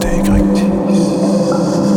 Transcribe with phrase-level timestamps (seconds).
[0.00, 1.87] Det er ikke rigtigt.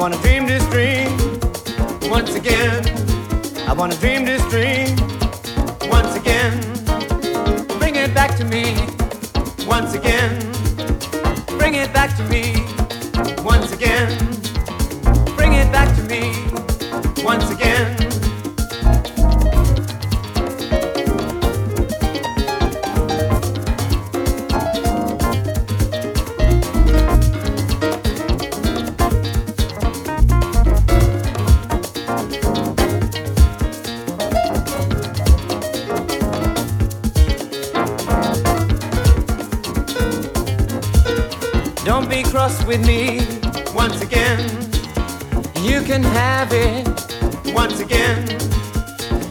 [0.00, 1.10] wanna dream this dream
[2.10, 2.82] once again.
[3.68, 4.96] I wanna dream this dream
[5.90, 6.58] once again.
[7.78, 8.76] Bring it back to me
[9.66, 10.40] once again.
[11.58, 12.64] Bring it back to me
[13.44, 14.19] once again.
[42.50, 43.20] house with me
[43.74, 44.40] once again.
[45.62, 46.86] You can have it
[47.54, 48.22] once again.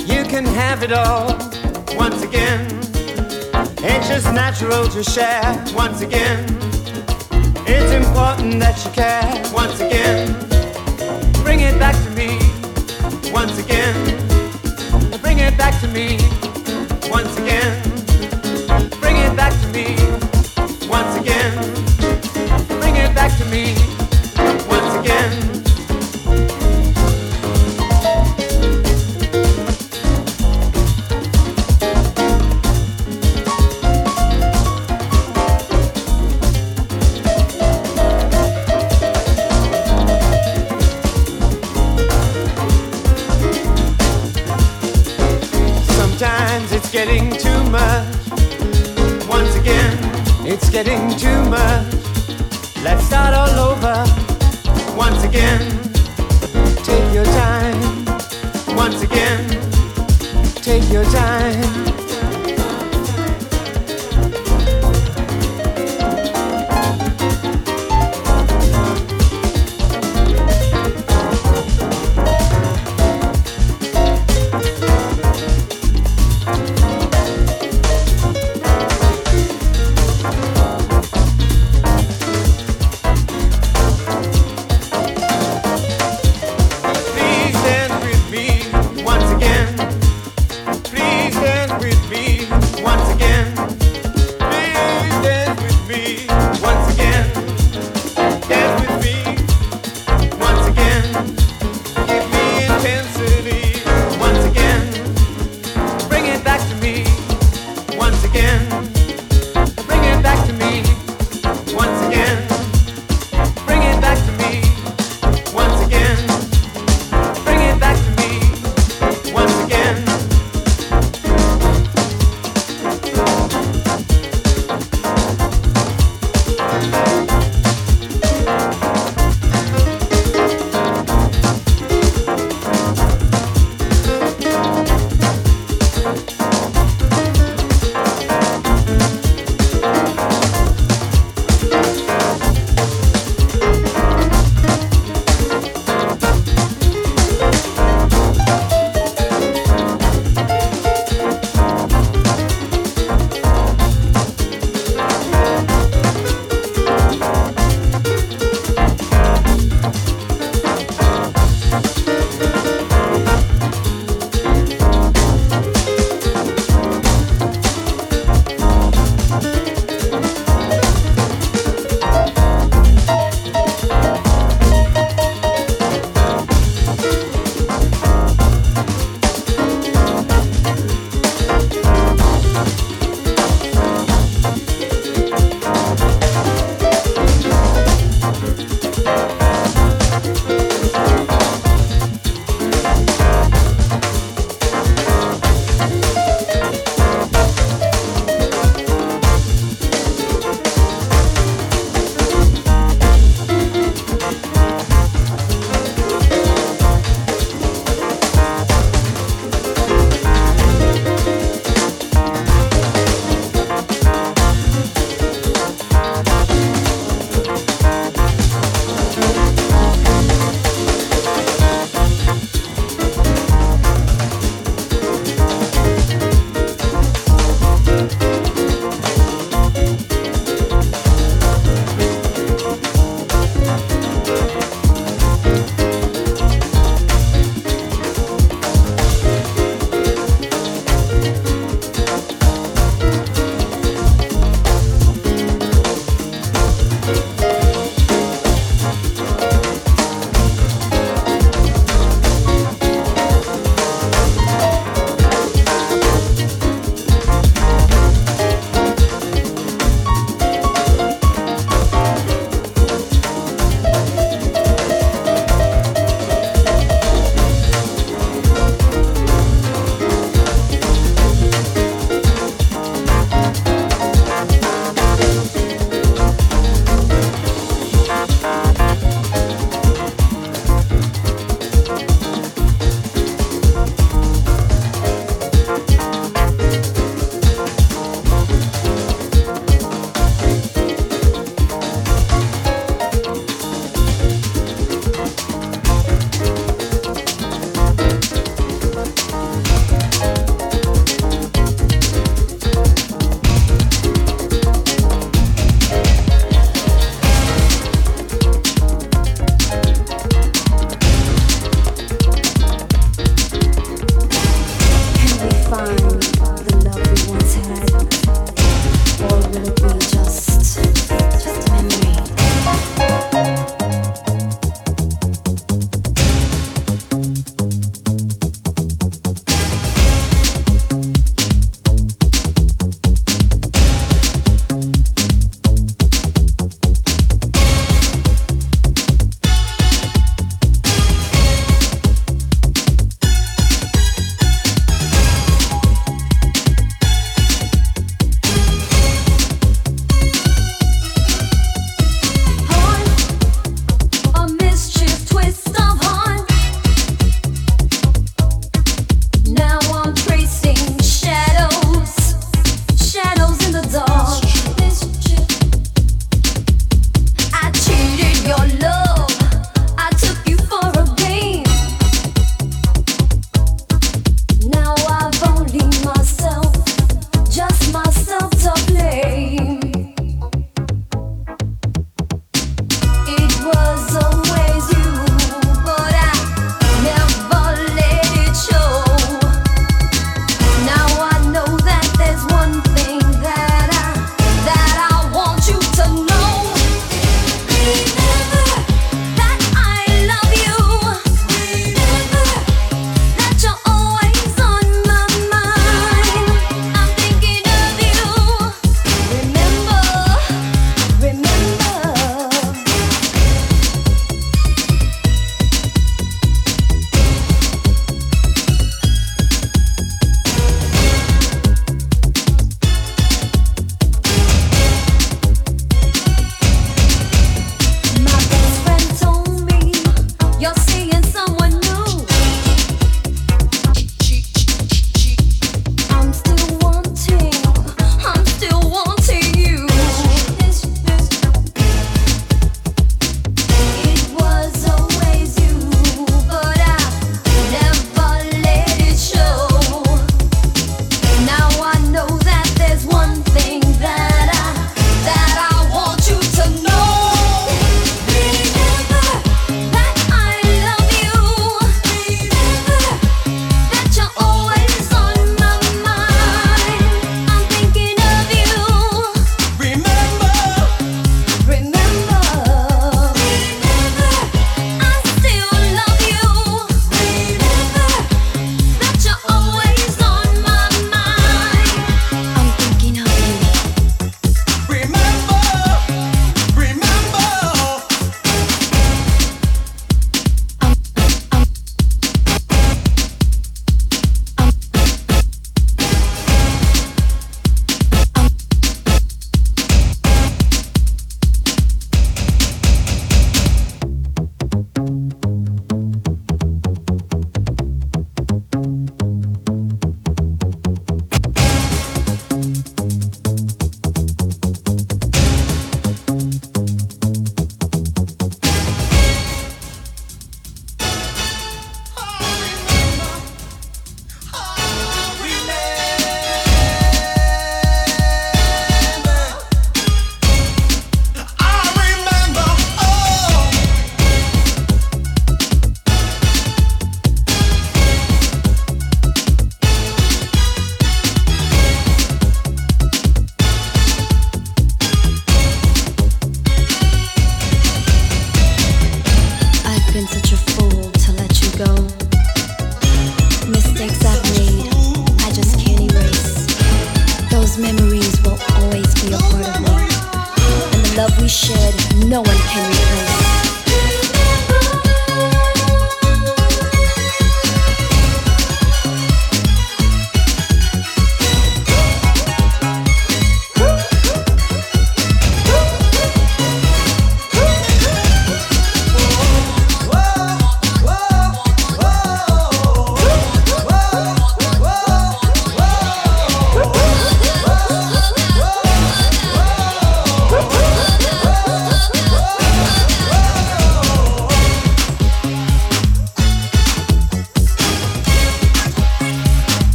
[0.00, 1.28] You can have it all
[1.96, 2.66] once again.
[3.82, 6.44] It's just natural to share once again.
[7.66, 10.32] It's important that you care once again.
[11.44, 12.38] Bring it back to me
[13.32, 13.96] once again.
[15.22, 16.33] Bring it back to me.
[23.38, 23.74] to me
[24.68, 25.43] once again.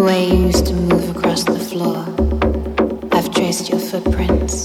[0.00, 2.06] The way you used to move across the floor,
[3.12, 4.64] I've traced your footprints.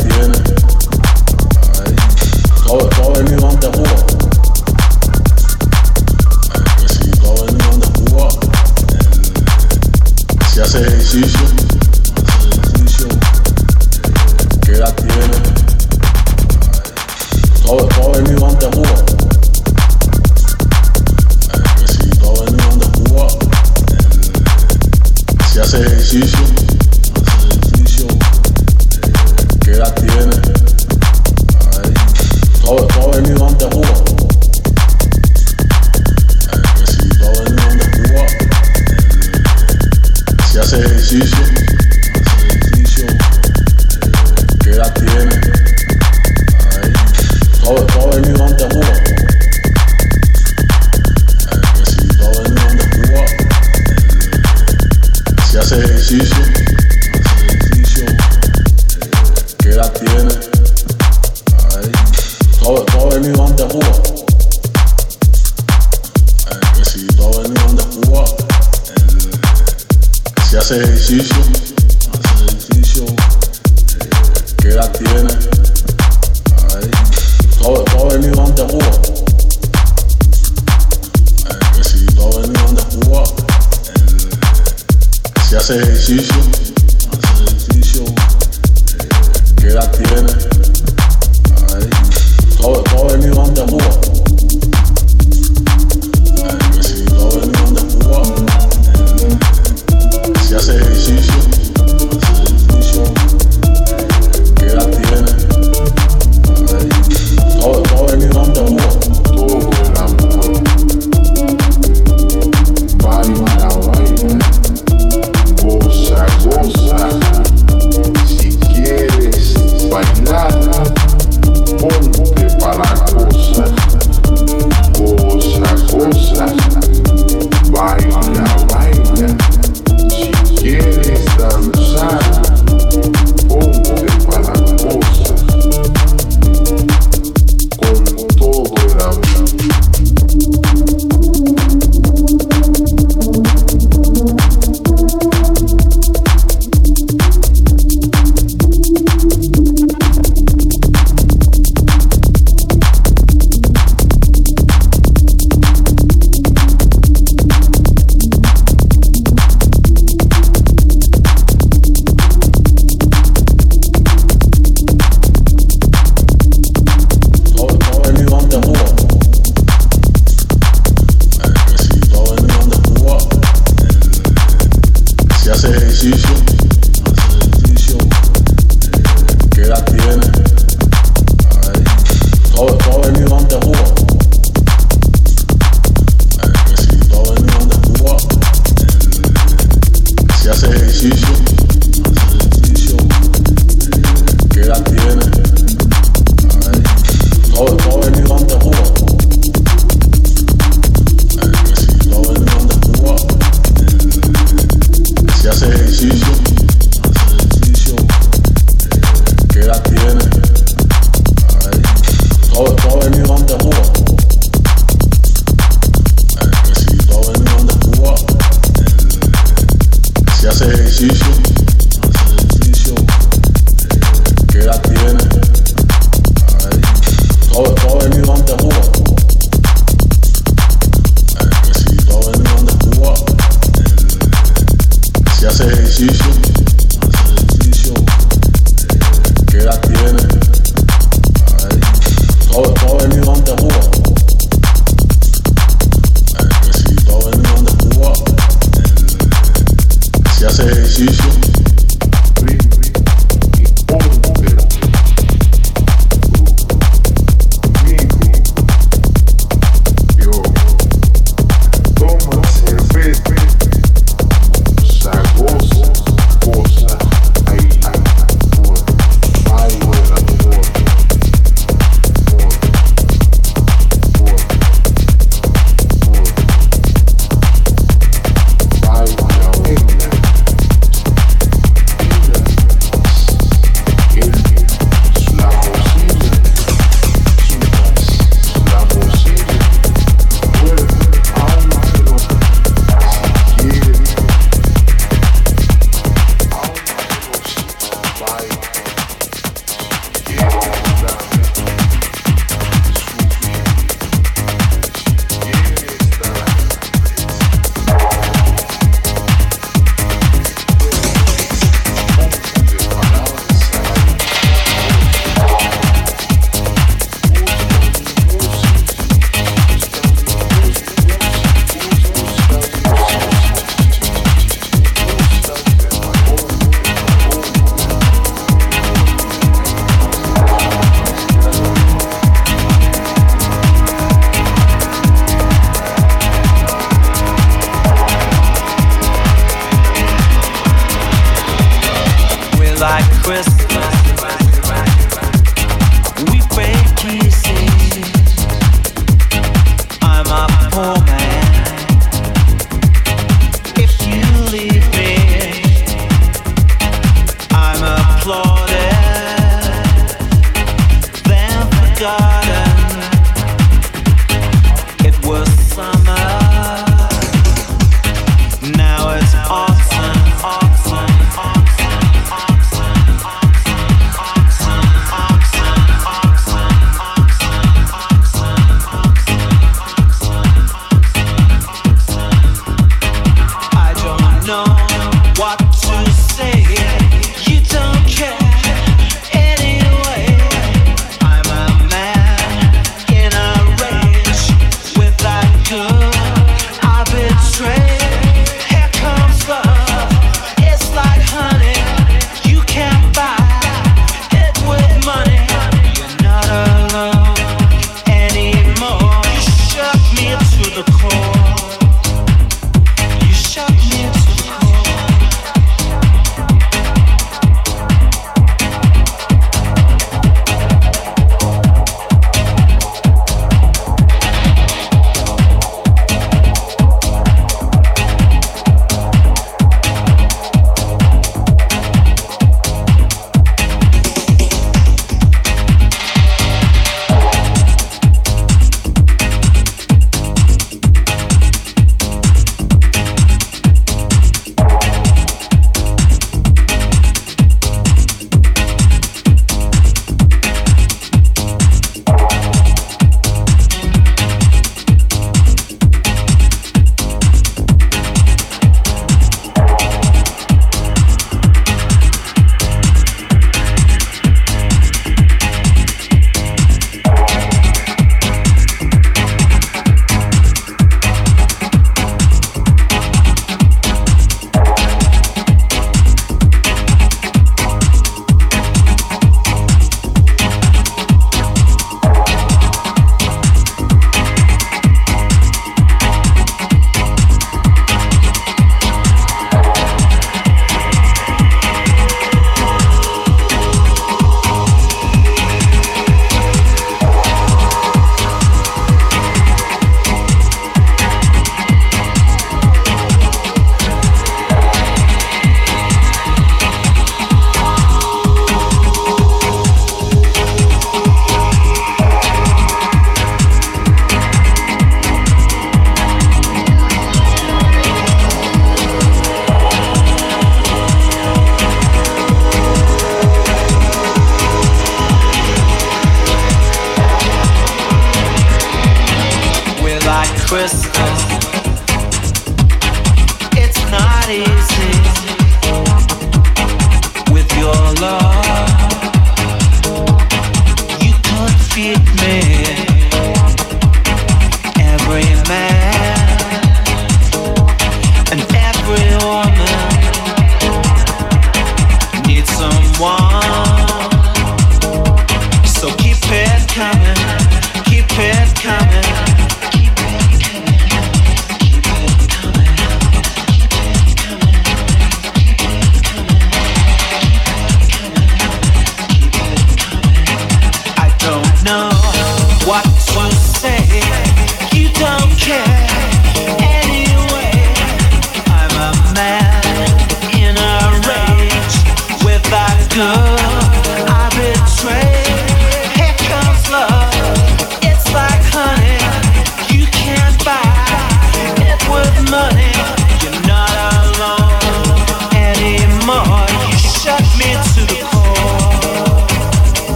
[0.00, 0.31] Ahí.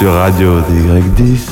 [0.00, 1.49] Sur Radio DY10.